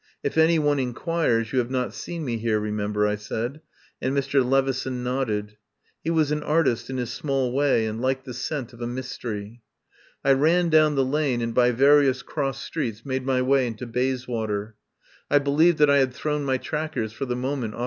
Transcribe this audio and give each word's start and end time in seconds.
"If 0.23 0.35
any 0.35 0.57
one 0.57 0.79
inquires, 0.79 1.53
you 1.53 1.59
have 1.59 1.69
not 1.69 1.93
seen 1.93 2.25
me 2.25 2.37
here, 2.37 2.59
remember," 2.59 3.05
I 3.05 3.13
said, 3.13 3.61
and 4.01 4.17
Mr. 4.17 4.43
Levison 4.43 5.03
nodded. 5.03 5.57
He 6.03 6.09
was 6.09 6.31
an 6.31 6.41
artist 6.41 6.89
in 6.89 6.97
his 6.97 7.13
small 7.13 7.51
way 7.51 7.85
and 7.85 8.01
liked 8.01 8.25
the 8.25 8.33
scent 8.33 8.73
of 8.73 8.81
a 8.81 8.87
mystery. 8.87 9.61
I 10.25 10.31
ran 10.33 10.69
down 10.69 10.95
the 10.95 11.05
lane 11.05 11.39
and 11.39 11.53
by 11.53 11.69
various 11.69 12.23
cross 12.23 12.67
173 12.75 12.89
THE 12.89 12.89
POWER 12.89 12.89
HOUSE 12.89 12.97
streets 12.97 13.05
made 13.05 13.25
my 13.27 13.41
way 13.47 13.67
into 13.67 13.85
Bayswater. 13.85 14.75
I 15.29 15.37
be 15.37 15.51
lieved 15.51 15.77
that 15.77 15.89
I 15.91 15.97
had 15.99 16.15
thrown 16.15 16.45
my 16.45 16.57
trackers 16.57 17.13
for 17.13 17.25
the 17.27 17.35
moment 17.35 17.75
of! 17.75 17.79